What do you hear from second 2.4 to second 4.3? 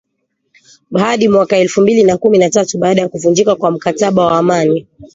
tatu baada ya kuvunjika kwa mkataba